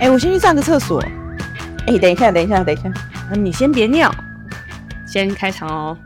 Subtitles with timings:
[0.00, 0.98] 哎、我先去上个厕所。
[1.86, 2.90] 哎、等一下，等一下，等一下。
[3.30, 4.10] 那你先别尿，
[5.06, 5.96] 先开场哦。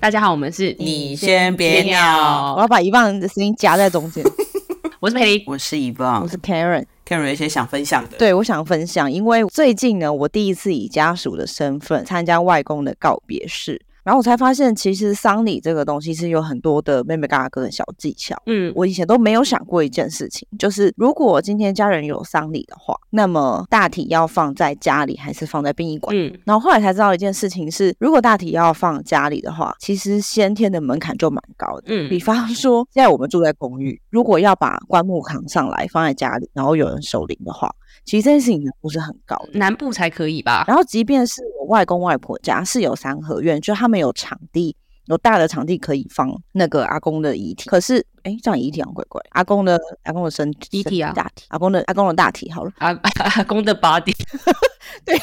[0.00, 4.24] 大家好，我们是你先别尿我要把一棒的声音夹在中间。
[5.00, 5.44] 我是佩妮。
[5.46, 6.86] 我是一棒我是 Karen。
[7.06, 8.16] ，Karen 有一些想分享的。
[8.16, 18.34] 对，我想分享，因为最近呢，我第一次以家属的身份参加外公的告别式，然后我才发现，其实丧礼这个东西是有很多的妹妹嘎嘎的小技巧。
[18.46, 26.16] 嗯，我以前都没有想过一件事情，就是如果今天家人有丧礼的话，那么大体要放在家里还是放在殡仪馆？
[26.16, 31.84] 嗯，然后后来才知道一件事情是，如果大体要放家里的话，其实先天的门槛就蛮高的。
[31.86, 37.72] 嗯比方说，现在我们住在公寓，如果要把棺木扛上来放在家里，然后有人守灵的话，
[38.04, 39.50] 其实这件事情难度是很高的。
[39.54, 40.64] 南部才可以吧？
[40.66, 47.68] 然后，即便是我外公外婆家是有三合院，就他们有场地，有大的场地可以放那个阿公的遗体。
[47.68, 49.22] 可是，哎，这样遗体好像怪怪。
[49.30, 52.88] 阿公的阿公的身遗体啊大体，阿公的阿公的大体好了，阿
[53.36, 54.14] 阿公的 body，
[55.04, 55.16] 对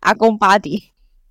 [0.00, 0.82] 阿公 body。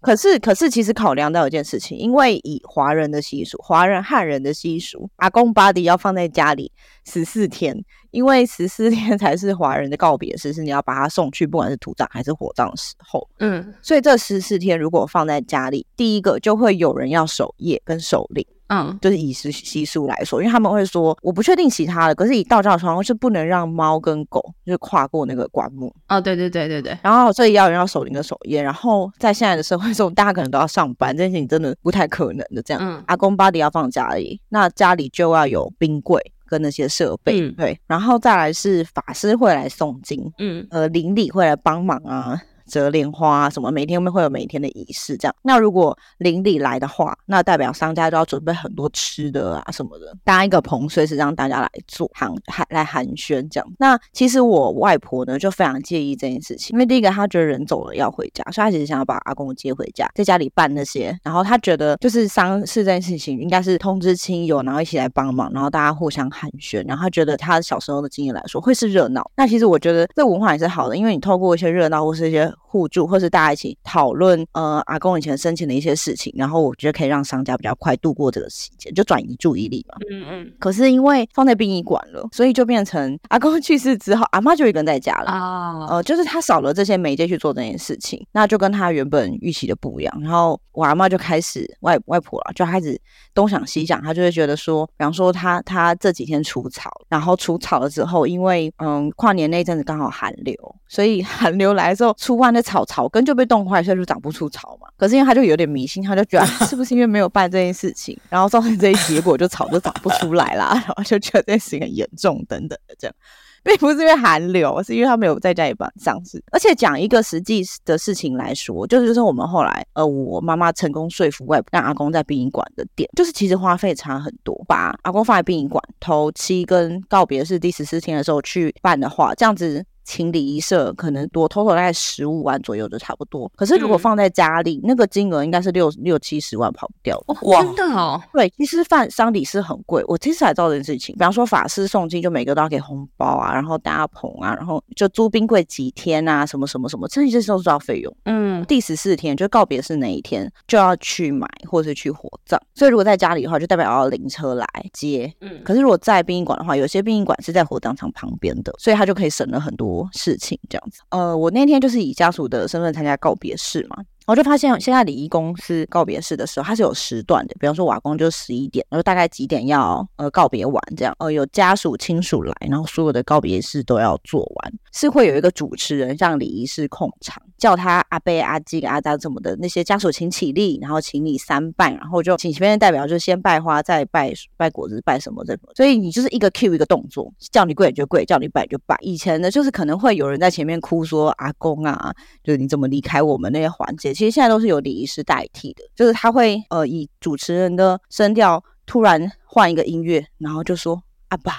[0.02, 6.72] 可是，可是，其实考量到一件事情，因为以华人的习俗，华人汉人的习俗，阿公 body 要放在家里
[7.10, 7.76] 十四天，
[8.12, 13.28] 因为十四天 才是华人的告别式，是你要把他送去，不管是土葬还是火葬的时候。
[13.40, 32.62] 嗯所以这十四天如果放在家里，第一个就会有人要守夜跟守灵，嗯就是以习习俗来说，因为他们会说，我不确定其他的，可是以道教的传统是不能让猫跟狗就是跨过那个棺木，哦，对对对对对，然后所以要有人要守灵跟守夜，然后在现在的社会中，大家可能都要上班，这件事情真的不太可能的。
[32.62, 37.54] 这样，嗯阿公巴迪要放家里，那家里就要有冰柜跟那些设备，嗯。
[37.56, 40.66] 对，然后再来是法师会来诵经，嗯。
[40.72, 45.36] 呃，邻里会来帮忙啊，折莲花啊什么，每天会有每天的仪式这样。
[45.42, 53.68] 那如果邻里来的话，那代表商家就要准备很多吃的啊什么的，搭一个棚，随时让大家来做寒寒来寒暄这样。
[53.80, 61.18] 那其实我外婆呢就非常介意这件事情，因为第一个她觉得人走了要回家，所以她其实想要把阿公接回家，在家里办那些。
[61.24, 66.86] 然后她觉得就是丧事这件事情应该是通知亲友，然后一起来帮忙，然后大家互相寒暄。
[66.88, 69.30] 然后她觉得她小时候的经验来说会是热闹。
[69.36, 79.96] 那其实我觉得这文化也是好的，因为你透过一些热闹或是一些互助，或是大家一起讨论呃阿公以前生前的一些事情，然后我觉得可以让商家比较快度过这个期间，就转移注意力嘛。
[80.10, 85.32] 嗯嗯可是因为放在殡仪馆了，所以就变成阿公去世之后，阿妈就一个人在家了。
[85.32, 90.20] 啊，呃，就是他少了这些媒介去做这件事情，那就跟他原本预期的不一样。
[90.22, 93.00] 然后我阿妈就开始外外婆了，就开始
[93.34, 100.56] 东想西想，她就会觉得说，比方说她她这几天除草，然后除草了之后，因为嗯跨年那阵子刚好寒流，
[100.88, 104.88] 所以 寒流来之后，除那草草根就被冻坏，所以就长不出草嘛。
[104.98, 113.16] 可是因为他就有点迷信，他就觉得是不是因为没有办这件事情，然后造成这一结果，就草就长不出来啦， 然后就觉得这件事情很严重等等的这样。
[113.62, 116.42] 并不是因为寒流，是因为他没有在家里办丧事。
[116.50, 124.56] 而且讲一个实际的事情来说，就是就是我们后来，呃，我妈妈成功说服外婆让阿公在殡仪馆的店，就是其实花费差很多。
[124.66, 129.86] 把阿公放在殡仪馆，头七跟告别式第十四天的时候去办的话，这样子。
[130.10, 141.14] 请礼仪社可能多 total 大概十五万左右就差不多，可是如果嗯放在家里，那个金额应该是六六七十万跑不掉哇真的哦，对，其实饭丧礼是很贵，我其实才知道这件事情。
[141.14, 148.12] 比方说法师诵经，就每个都要给红包啊，然后搭棚啊，然后就租冰柜几天啊，什么什么什么，这些都是要费用。
[148.26, 155.32] 嗯第十四天就告别是哪一天就要去买或是去火葬，所以如果在家里的话，就代表要灵车来接。
[155.42, 161.02] 嗯可是如果在殡仪馆的话，有些殡仪馆是在火葬场旁边的，所以他就可以省了很多事情这样子。
[161.10, 163.98] 呃，我那天就是以家属的身份参加告别式嘛，
[164.30, 188.96] 我就发现现在礼仪公司告别式的时候，它是有时段的，比方说瓦工就十一点，然后大概几点要呃告别完这样，呃有家属亲属来，然后所有的告别式都要做完，是会有一个主持人让礼仪师控场，叫他阿贝、阿基、阿达什么的那些家属请起立，然后请你三拜，然后就请前面的代表就先拜花，再拜拜果子，拜什么这种，所以你就是一个 cue 一个动作，叫你跪你就跪，叫你拜就拜。
[189.02, 192.14] 以前呢，就是可能会有人在前面哭说阿公啊，
[192.44, 201.54] 就是你怎么离开我们那些环节，其实现在都是由礼仪师代替的，就是他会呃以主持人的声调突然换一个音乐，然后就说阿爸，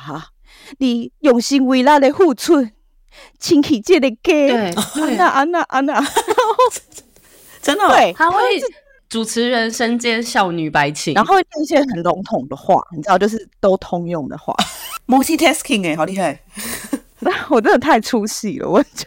[0.76, 2.68] 你用心为咱的付出，
[3.38, 6.04] 请起这个家，对安娜安娜安娜，
[7.62, 8.38] 真的、哦，对，他会
[9.08, 14.54] 主持人身兼少女白情，然后会讲一些很笼统的话，你知道，就是都通用的话。
[15.08, 16.38] multitasking 哎、好厉害！
[17.20, 19.06] 那 我真的太出戏了，我就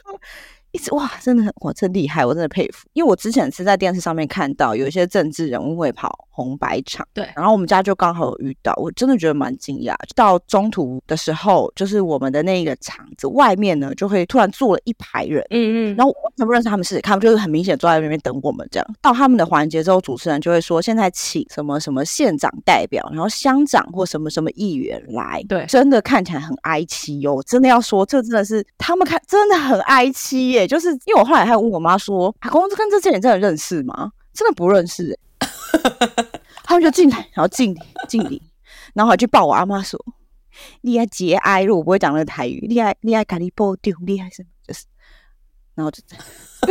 [0.74, 2.88] 一直哇，真的很哇，真厉害，我真的佩服。
[2.94, 9.94] 因为我之前是在电视上面看到有一些政治人物会跑红白场，对，然后我们家就刚好有遇到，我真的觉得蛮惊讶。
[10.16, 18.96] 到中途的时候，就是我们的那个场子外面呢，就会突然坐了一排人，嗯嗯，然后我全不认识他们是，他们就是很明显坐在那边等我们这样。
[19.00, 34.12] 到他们的环节之后，主持人就会说，现在请什么什么县长代表，然后乡长或什么什么议员来，对真的看起来很哀戚哦，真的要说，这真的是他们看真的很哀戚耶，就是因为我后来还问我妈说，阿公跟这些人真的认识吗？
[34.34, 35.20] 真的不认识耶，
[36.64, 38.42] 他们就进来，然后敬礼敬礼，
[38.94, 40.00] 然后还去抱我阿妈说，
[40.82, 44.50] 你爱节哀，如果我不会讲那个台语，你爱你爱咖喱波丢，厉害什么？
[44.68, 44.86] 就是，
[45.76, 46.16] 然后就这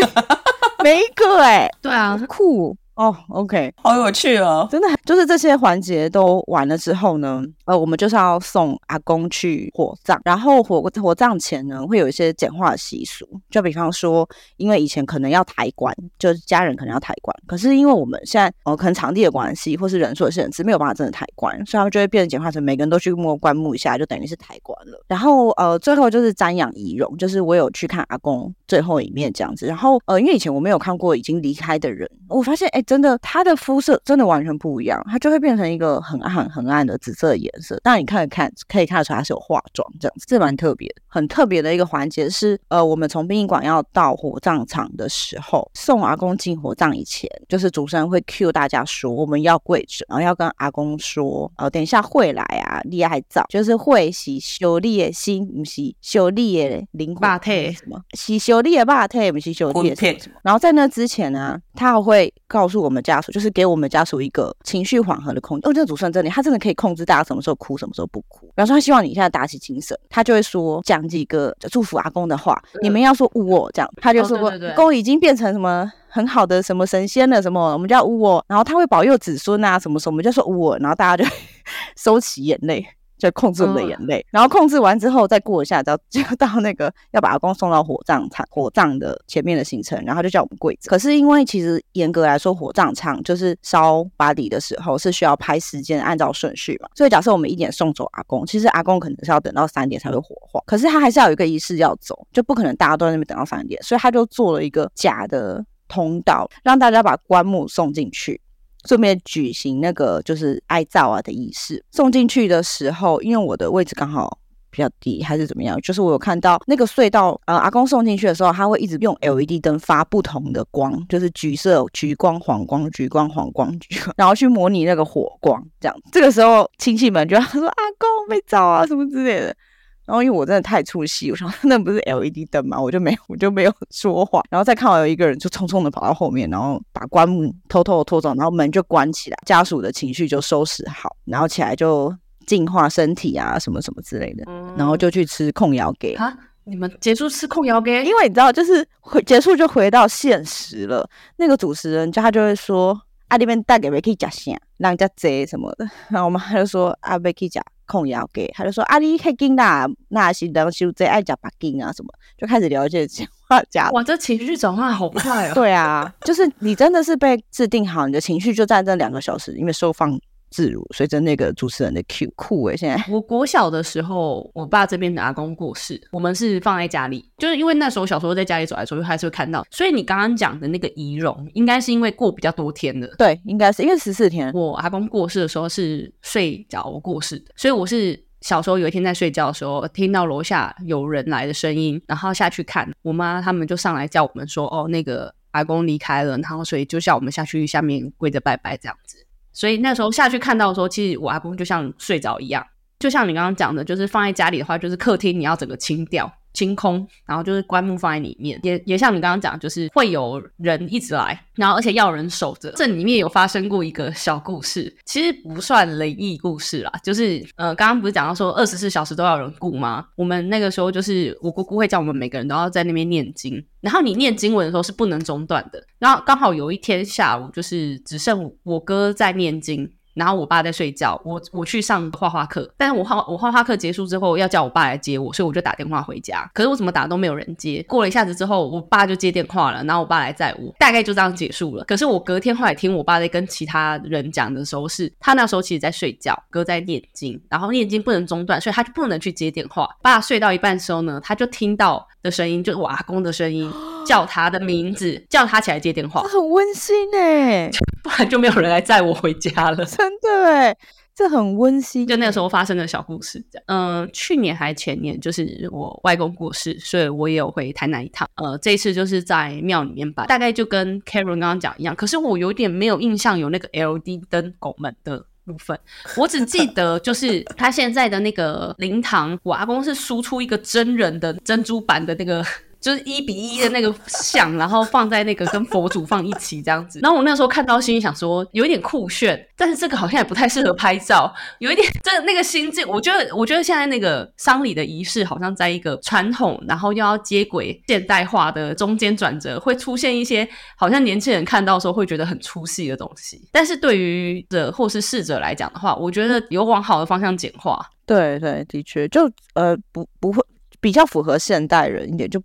[0.00, 0.12] 样。
[0.82, 4.68] 没一个哎、对啊，酷哦，OK，好有趣哦。
[4.70, 14.28] 真的就是这些环节都完了之后呢，呃，我们就是要送阿公去火葬，然后火火葬前呢，会有一些简化的习俗，就比方说，
[14.58, 25.02] 因为以前可能要抬棺，就是家人可能要抬棺，可是因为我们现在呃可能场地的关系，或是人数的限制，没有办法真的抬棺，所以他们就会变成简化成每个人都去摸棺木一下，就等于是抬棺了。
[25.08, 29.66] 然后呃，最后就是瞻仰遗容，就是我有去看阿公最后一面这样子。
[29.66, 37.78] 然后呃，因为以前我没有看过已经离开的人，我发现哎，真的他的肤色真的完全不一样，他就会变成一个很暗很暗的紫色的颜色。
[37.82, 40.94] 但你看得看可以看得出来他是有化妆这样子，这蛮特别的。
[41.06, 57.30] 很特别的一个环节是呃，我们从殡仪馆要到火葬场的时候，送阿公进火葬以前，就是主持人会 cue 大家说我们要跪着，然后要跟阿公说，呃，等一下会来啊，你还早，就是会洗修你的心，不是修你的灵魂。
[57.30, 58.00] 肉体什么？
[58.14, 60.36] 洗修你的肉体，不是修你的什么什么。
[60.42, 65.68] 然后在那之前呢，他还会告诉我们家属，就是给我们家属一个情绪缓和的空间。
[65.68, 68.46] 哦，这个主持人真的，他真的可以控制大家什么时候哭，什么时候不哭。
[68.46, 75.90] 比方说，他希望你现在打起精神，他就会说讲几个祝福阿公的话，你们要说呜哦，这样他就说哦对对对公已经变成什么。
[76.14, 81.30] 很好的什么神仙了什么，我们叫呜哦，然后他会保佑子孙啊什么什么，我们就说呜哦，然后大家就
[81.96, 82.86] 收起眼泪，
[83.22, 90.90] 就控制我们的眼泪，然后控制完之后再过一下，就 就到那个要把阿公送到火葬场火葬的前面的行程，然后就叫我们跪着。
[90.90, 108.40] 可是因为其实严格来说，火葬场就是烧巴底的时候是需要拍时间按照顺序嘛，所以假设我们一点送走阿公，其实阿公可能是要等到三点才会火化，可是他还是要有一个仪式要走，就不可能大家都在那边等到三点，所以他就做了一个假的通道，让大家把棺木送进去。
[108.88, 111.84] 顺便举行那个就是哀悼啊的仪式。
[111.90, 114.38] 送进去的时候，因为我的位置刚好
[114.70, 125.96] 比较低，还是怎么样，就是我有看到那个隧道，呃，阿公送进去的时候，他会一直用 LED 灯发不同的光，就是橘色、橘光、黄光、橘光、黄光、橘光，然后去模拟那个火光，这样。
[126.10, 129.54] 这个时候亲戚们就要说阿公被找啊什么之类的。
[130.04, 132.80] 然后因为我真的太出戏，我想那不是 LED 灯吗？
[132.80, 134.42] 我就没有，我就没有 说话。
[134.50, 142.14] 然后再看到有一个人就匆匆的跑到后面，然后把棺木偷偷的拖走，然后门就关起来，家属的情绪就收拾好，然后起来就
[142.46, 144.44] 净化身体啊，什么什么之类的，
[144.76, 146.14] 然后就去吃控窑给。
[146.14, 151.08] 啊，你们结束吃控窑给，因为你知道，就是回结束就回到现实了。
[151.36, 152.92] 那个主持人就他就会说
[153.28, 155.88] ：“啊，那边大概可以讲啥，让人家贼什么的。
[156.10, 162.08] ”然后我妈就说：“啊，，Vicky 讲控窑给。”他就说：“啊，你黑金啦，那是当修最爱讲把金啊什么。”
[162.38, 163.90] 就开始聊一些讲话家。
[163.90, 165.54] 哇，这情绪转换好快哦。
[165.54, 170.18] 对啊， 就是你真的是被制定好，你的情绪就在这两个小时，因为收放
[170.52, 179.66] 自如，随着那个主持人的 Q 酷诶、现在 我国小的时候，我爸这边的阿公过世，我们是放在家里，就是因为那时候小时候在家里走来走去，还是会看到。
[179.70, 183.08] 所以你刚刚讲的那个仪容，应该是因为过比较多天的。
[183.16, 199.21] 对，应该是因为十四天，我阿公过世的时候是睡着过世的，所以我是小时候有一天在睡觉的时候，听到楼下有人来的声音，然后下去看，我妈他们就上来叫我们说，哦，那个阿公离开了，然后所以就叫我们下去下面跪着拜拜这样子。
[199.52, 202.66] 所以那时候下去看到的时候，其实我阿公就像睡着一样，
[202.98, 206.32] 就像你刚刚讲的，就是放在家里的话，就是客厅你要整个清掉。
[206.52, 212.72] 清空，然后就是棺木放在里面，也也像你刚刚讲，就是会有人一直来，然后而且要人守着。
[212.72, 220.06] 这里面有发生过一个小故事，其实不算灵异故事啦，就是呃，刚刚不是讲到说二十四小时都要有人顾吗？
[220.16, 225.82] 我们那个时候就是我姑姑会叫我们每个人都要在那边念经，然后你念经文的时候是不能中断的。
[225.98, 229.90] 然后刚好有一天下午，就是只剩我哥在念经。
[230.14, 236.50] 然后我爸在睡觉，我我去上画画课，但是我画我画画课结束之后要叫我爸来接我，所以我就打电话回家。
[236.52, 237.84] 可是我怎么打都没有人接。
[237.88, 241.84] 过了一下子之后，我爸就接电话了，然后我爸来载我，大概就这样结束了。
[241.84, 249.88] 可是我隔天后来听我爸在跟其他人讲的时候，是他那时候其实在睡觉，哥在念经，然后念经不能中断，所以他就不能去接电话。
[250.02, 253.70] 爸睡到一半的时候呢，他就听到的声音，就是我阿公的声音，
[254.06, 257.70] 叫他的名字，叫他起来接电话，很温馨哎，
[258.02, 259.84] 不然就没有人来载我回家了。
[259.84, 260.76] 真的哎，
[261.14, 262.06] 这很温馨。
[262.06, 263.44] 就那个时候发生的小故事。
[263.66, 268.28] 嗯，去年还前年，就是我外公过世，所以我也有回台南一趟。
[268.36, 271.94] 呃，这一次就是在庙里面办，大概就跟 Karen 刚刚讲一样。
[271.94, 275.78] 可是我有点没有印象有那个 LED 灯拱门的部分，
[276.16, 282.44] 我只记得就是他现在的那个灵堂，我阿公是输出一个真人的珍珠版的那个。
[282.82, 286.98] 就是一比一的那个像，然后放在那个跟佛祖放一起这样子。
[287.00, 292.86] 然后我那时候看到，心里想说有一点酷炫，但是这个好像也不太适合拍照，有一点这那个心境。
[292.88, 300.46] 我觉得，我觉得现在那个丧礼的仪式好像在一个传统，然后又要接轨现代化的中间转折，会出现一些
[300.76, 303.48] 好像年轻人看到时候会觉得很出戏的东西。
[303.52, 307.78] 但是对于的或是逝者来讲的话，我觉得有往好的方向简化。
[308.04, 310.42] 对对，的确，就呃不不会
[310.80, 312.42] 比较符合现代人一点就。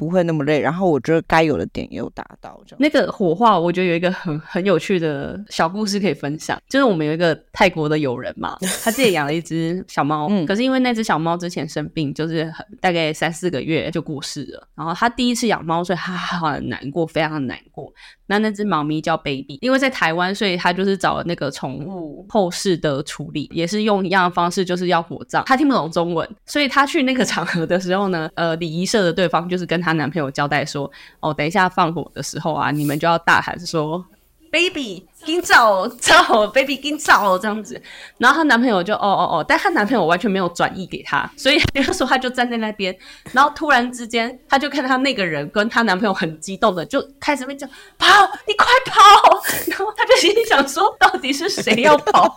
[0.00, 2.58] 不会那么累，然后我觉得该有的点也有达到。
[2.66, 14.66] 这样那个火化，我觉得有一个很很有趣的小故事可以分享，就是我们有一个泰国的友人嘛， 他自己养了一只小猫，嗯，可是因为那只小猫之前生病，就是很大概三四个月就过世了。
[14.74, 17.92] 然后他第一次养猫，所以他很难过，非常的难过。
[18.30, 25.42] 那那只猫咪叫 Baby，因为在台湾，所以他就是找了那个宠物后事的处理，也是用一样的方式，就是要火葬。
[25.44, 34.04] 他听不懂中文，所以他去那个场合的时候呢，呃，礼仪社的对方就是跟她男朋友交代说，哦，等一下放火的时候啊，你们就要大喊说。
[34.50, 37.80] baby，今早 早，baby 今早这样子，
[38.18, 42.94] 然后她男朋友就哦哦哦，但她男朋友完全没有转移给她，所以那个时候她就站在那边，
[43.32, 47.66] 然后突然之间，她就看到那个人跟她男朋友很激动的就开始被叫
[47.98, 48.06] 跑，
[48.46, 52.34] 你快跑， 然后她就心里想说，到底是谁要跑？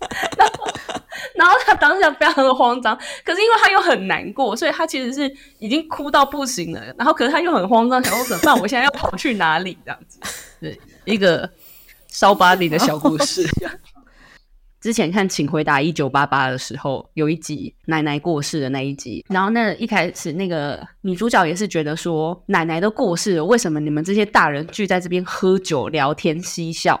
[0.36, 0.66] 然后，
[1.34, 8.58] 然后她当下非常的慌张，可是因为她又很难过，所以她其实是已经哭到不行了，然后可是她又很慌张，想说怎么办？
[8.60, 9.78] 我现在要跑去哪里？
[9.84, 10.18] 这样子，
[10.60, 10.78] 对。
[11.04, 11.50] 一个
[12.08, 13.44] 烧巴里的小故事。
[14.80, 26.98] 之前看《请回答一九八八》的时候，有一集奶奶过世的那一集，然后那一开始那个女主角也是觉得说，奶奶都过世了，为什么你们这些大人聚在这边喝酒聊天嬉笑？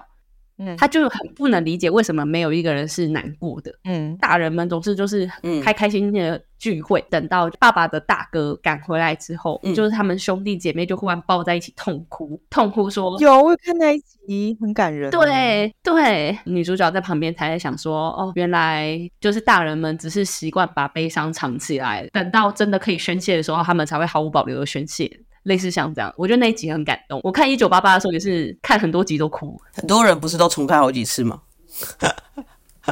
[0.76, 3.72] 他就很不能理解为什么没有一个人是难过的。
[3.84, 5.30] 嗯，大人们总是就是
[5.62, 27.20] 开开心心的聚会，等到爸爸的大哥赶回来之后，就是他们兄弟姐妹就忽然抱在一起痛哭，痛哭说：“有我看那一集很感人。”对对，女主角在旁边才在想说：“哦，原来就是大人们只是习惯把悲伤藏起来，等到真的可以宣泄的时候，他们才会毫无保留的宣泄。”类似像这样，我觉得那一集很感动。
[27.24, 31.40] 我看一九八八的时候也是看很多集都哭，很多人不是都重看好几次吗？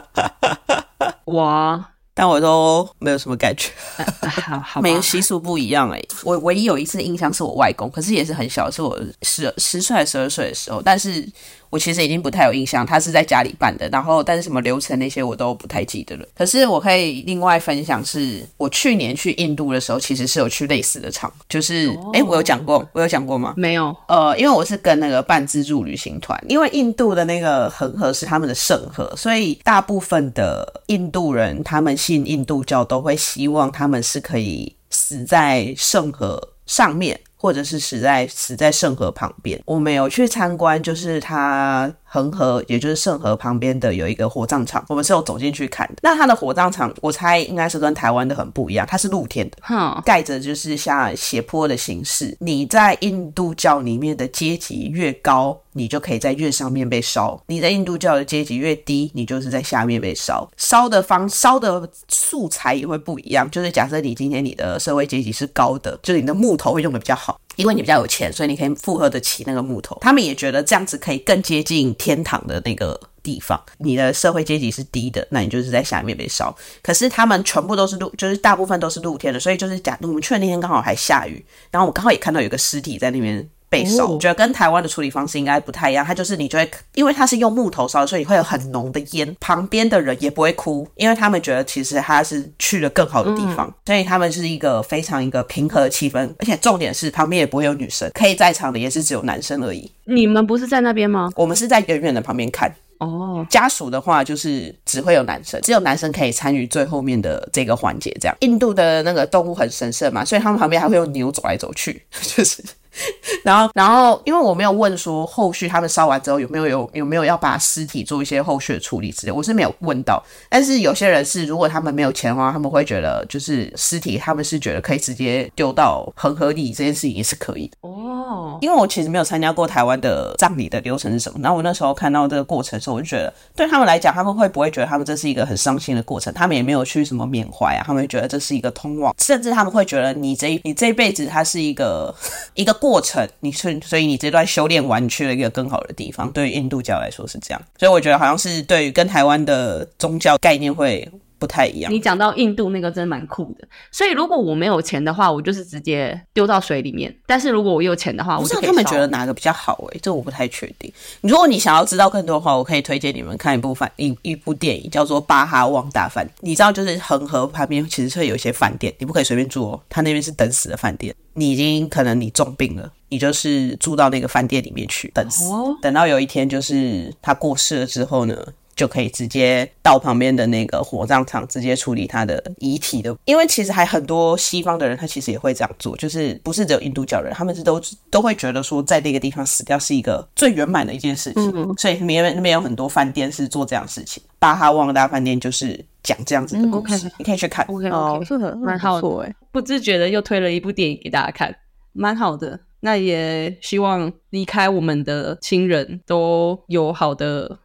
[1.27, 1.91] 哇！
[2.19, 3.71] 但我都没有什么感觉，
[4.29, 6.03] 好好，每个习俗不一样哎。
[6.25, 11.25] 我唯一有一次印象是我外公，可是也是很小，是我十十岁十二岁的时候，但是。
[11.71, 16.25] 我其实已经不太有印象，他是在家里办的，然后但是什么流程那些我都不太记得了。
[16.35, 23.53] 可是我可以另外分享，是我去年去印度的时候，其实是有去类似的场，就是哎，我有讲过，我有讲过吗？
[23.55, 37.21] 没有，呃，因为我是跟那个半自助旅行团，因为印度的那个恒河是他们的圣河，所以大部分的印度人他们信印度教都会希望他们是可以死在圣河上面。
[37.41, 45.95] 或者是死在死在圣河旁边，我没有去参观，就是他恒河，也就是圣河旁边的有一个火葬场，我们是有走进去看的。
[46.03, 49.59] 那它的火葬场，我猜应该是跟台湾的很不一样，它是露天的，
[50.05, 52.37] 盖着就是像斜坡的形式。
[52.41, 55.59] 你在印度教里面的阶级越高。
[55.75, 57.41] 你就可以在越上面被烧。
[57.47, 60.51] 你在印度教的阶级越低，你就是在下面被烧。
[60.57, 63.49] 烧的方烧的素材也会不一样。
[63.49, 69.99] 就是假设你今天你的社会阶级是高的，就是你的木头会用的比较好，因为你比较有钱，所以你可以负荷得起那个木头。
[70.01, 73.61] 他们也觉得这样子可以更接近天堂的那个地方。
[73.79, 76.57] 你的社会阶级是低的，那你就是在下面被烧。
[76.81, 83.49] 可是他们全部都是露，就是大部分都是露天的，所以就是假我们去的那天刚好还下雨，然后我刚好也看到有个尸体在那边。
[83.69, 86.05] 被烧，觉得跟台湾的处理方式应该不太一样。
[86.05, 89.37] 它就是你就会，因为它是用木头烧，所以会有很浓的烟。
[89.41, 96.29] 旁边的人也不会哭，因为他们觉得其实他是去了更好的地方，所以他们是一个非常一个平和的气氛。
[96.39, 99.91] 而且重点是旁边也不会有女生，可以在场的也是只有男生而已。
[100.05, 101.31] 你们不是在那边吗？
[101.37, 102.73] 我们是在远远的旁边看。
[102.99, 108.11] 哦，家属的话就是只会有男生，只有男生可以参与最后面的这个环节。
[108.21, 112.61] 这样，印度的那个动物很神圣嘛，所以他们旁边还会有牛走来走去， 就是。
[113.45, 120.23] 然后，然后，因为我没有问说后续他们烧完之后有没有有有没有要把尸体做一些后续的处理之类，我是没有问到。
[120.49, 127.77] 但是有些人是，如果他们没有钱的话，他们会觉得就是尸体，他们是觉得可以直接丢到恒河里，这件事情也是可以的。
[127.83, 128.18] 哦，
[128.61, 136.33] 因为我其实没有参加过台湾的葬礼的流程是什么，然后我那时候看到这个过程的时候，我就觉得对他们来讲，他们会不会觉得他们这是一个很伤心的过程？
[136.35, 142.15] 他们也没有去什么缅怀啊，他们觉得这是一个通往， 甚至他们会觉得你这你这一辈子它是一个
[142.55, 146.31] 一个过程，你是所以你这段修炼完你去了一个更好的地方。
[146.33, 151.09] 对于印度教来说是这样，所以我觉得好像是对于跟台湾的宗教概念会。
[151.39, 151.93] 不太一样。
[151.93, 160.93] 你讲到印度那个真的蛮酷的，所以如果我没有钱的话，我就是直接丢到水里面；但是如果我有钱的话，我不知道就可以烧他们觉得哪个比较好诶、这我不太确定。
[161.21, 166.27] 如果你想要知道更多的话，我可以推荐你们看一部饭一一部电影，叫做《巴哈旺大饭》。
[166.41, 171.15] 你知道，就是恒河旁边其实会有一些饭店，你不可以随便住哦，他那边是等死的饭店。
[171.35, 178.37] 你已经可能你重病了，你就是住到那个饭店里面去等死，哦等到有一天就是他过世了之后呢，
[178.79, 183.15] 就可以直接到旁边的那个火葬场直接处理他的遗体的。
[183.25, 191.75] 因为其实还很多西方的人，他其实也会这样做，就是不是只有印度教人，他们是都都会觉得说，在那个地方死掉是一个最圆满的一件事情。
[191.77, 194.23] 所以那边那边有很多饭店是做这样的事情。
[194.39, 197.67] 巴哈旺大饭店就是讲这样子的故事你可以去看。
[197.67, 199.35] OK 哦 OK，，是很蛮好的哎。
[199.51, 201.53] 不自觉的又推了一部电影给大家看，
[201.93, 202.61] 蛮好的。
[202.81, 207.59] 那也希望离开我们的亲人都有好的、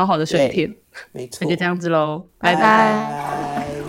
[0.00, 0.76] 好好的水对天。
[1.12, 2.60] 没错那就这样子喽，拜拜。
[2.60, 3.79] 拜